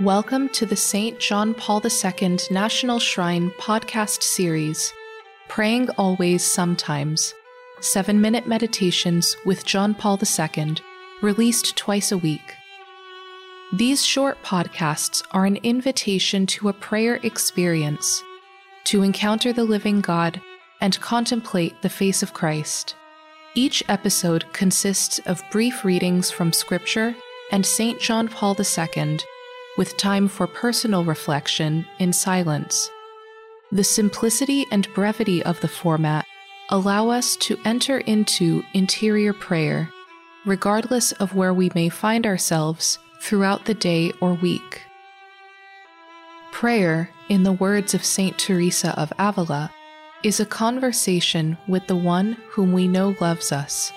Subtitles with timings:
[0.00, 1.18] Welcome to the St.
[1.18, 4.94] John Paul II National Shrine podcast series,
[5.48, 7.34] Praying Always Sometimes,
[7.82, 10.76] seven minute meditations with John Paul II,
[11.20, 12.54] released twice a week.
[13.74, 18.22] These short podcasts are an invitation to a prayer experience,
[18.84, 20.40] to encounter the living God
[20.80, 22.96] and contemplate the face of Christ.
[23.54, 27.14] Each episode consists of brief readings from Scripture
[27.52, 28.00] and St.
[28.00, 29.18] John Paul II,
[29.76, 32.90] with time for personal reflection in silence.
[33.72, 36.26] The simplicity and brevity of the format
[36.70, 39.90] allow us to enter into interior prayer,
[40.44, 44.82] regardless of where we may find ourselves throughout the day or week.
[46.52, 48.36] Prayer, in the words of St.
[48.38, 49.70] Teresa of Avila,
[50.22, 53.92] is a conversation with the one whom we know loves us.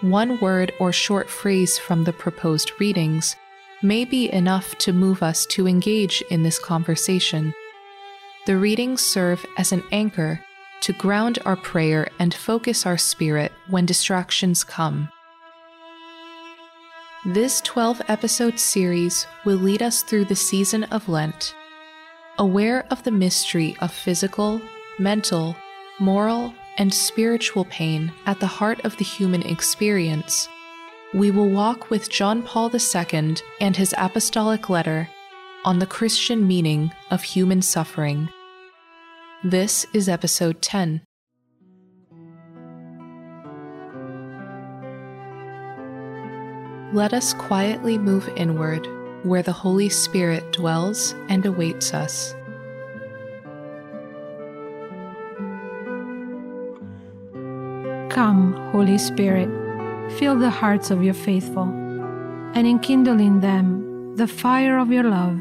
[0.00, 3.36] One word or short phrase from the proposed readings
[3.82, 7.54] may be enough to move us to engage in this conversation.
[8.46, 10.40] The readings serve as an anchor
[10.80, 15.08] to ground our prayer and focus our spirit when distractions come.
[17.24, 21.54] This 12 episode series will lead us through the season of Lent.
[22.38, 24.62] Aware of the mystery of physical,
[24.98, 25.56] mental,
[25.98, 30.48] moral, and spiritual pain at the heart of the human experience,
[31.14, 35.08] we will walk with John Paul II and his apostolic letter
[35.64, 38.28] on the Christian meaning of human suffering.
[39.42, 41.00] This is episode 10.
[46.92, 48.86] Let us quietly move inward,
[49.24, 52.34] where the Holy Spirit dwells and awaits us.
[58.10, 59.67] Come, Holy Spirit,
[60.16, 61.64] fill the hearts of your faithful,
[62.54, 65.40] and enkindle in them the fire of your love.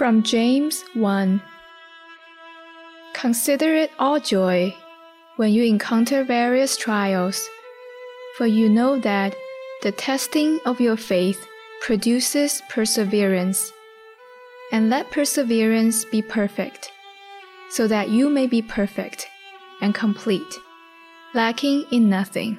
[0.00, 1.42] From James 1
[3.12, 4.74] Consider it all joy
[5.36, 7.46] when you encounter various trials,
[8.38, 9.34] for you know that
[9.82, 11.46] the testing of your faith
[11.82, 13.74] produces perseverance.
[14.72, 16.90] And let perseverance be perfect,
[17.68, 19.28] so that you may be perfect
[19.82, 20.54] and complete,
[21.34, 22.58] lacking in nothing.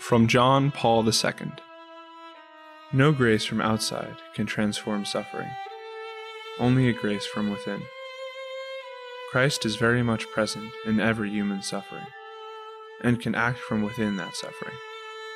[0.00, 1.52] From John Paul II
[2.92, 5.50] No grace from outside can transform suffering,
[6.58, 7.82] only a grace from within.
[9.30, 12.08] Christ is very much present in every human suffering,
[13.00, 14.74] and can act from within that suffering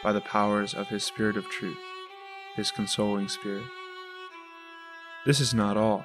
[0.00, 1.76] by the powers of His Spirit of truth,
[2.54, 3.64] His consoling Spirit.
[5.26, 6.04] This is not all.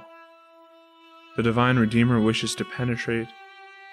[1.36, 3.28] The Divine Redeemer wishes to penetrate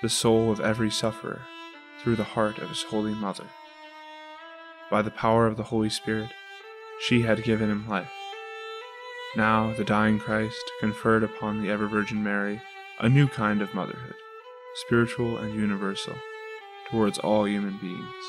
[0.01, 1.43] the soul of every sufferer
[2.03, 3.45] through the heart of His Holy Mother.
[4.91, 6.31] By the power of the Holy Spirit,
[7.01, 8.11] she had given him life.
[9.37, 12.61] Now the dying Christ conferred upon the ever Virgin Mary
[13.01, 14.15] a new kind of motherhood,
[14.75, 16.15] spiritual and universal,
[16.91, 18.25] towards all human beings.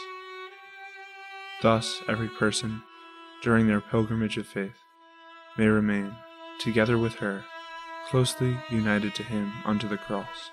[1.62, 2.82] Thus, every person,
[3.42, 4.80] during their pilgrimage of faith,
[5.58, 6.16] may remain,
[6.60, 7.44] together with her,
[8.10, 10.52] closely united to him unto the cross.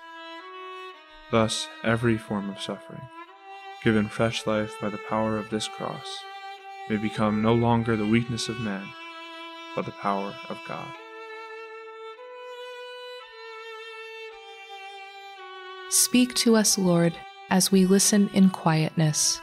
[1.31, 3.01] Thus, every form of suffering,
[3.83, 6.23] given fresh life by the power of this cross,
[6.91, 8.85] may become no longer the weakness of man,
[9.77, 10.93] but the power of God.
[15.89, 17.13] Speak to us, Lord,
[17.49, 19.39] as we listen in quietness.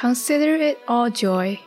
[0.00, 1.60] Consider it all joy.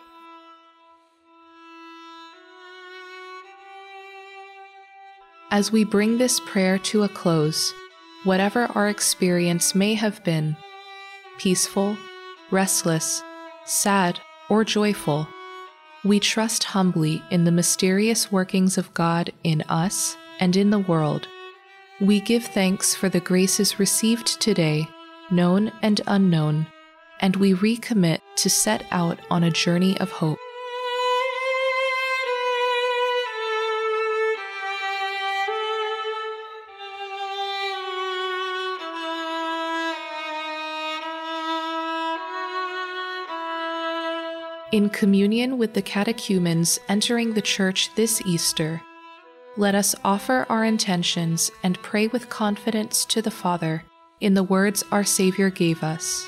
[5.51, 7.71] As we bring this prayer to a close,
[8.23, 10.57] whatever our experience may have been
[11.37, 11.95] peaceful,
[12.49, 13.21] restless,
[13.65, 14.19] sad,
[14.49, 15.27] or joyful
[16.05, 21.27] we trust humbly in the mysterious workings of God in us and in the world.
[22.01, 24.85] We give thanks for the graces received today,
[25.31, 26.67] known and unknown,
[27.21, 30.39] and we recommit to set out on a journey of hope.
[44.73, 48.81] In communion with the catechumens entering the Church this Easter,
[49.55, 53.83] let us offer our intentions and pray with confidence to the Father
[54.19, 56.27] in the words our Savior gave us.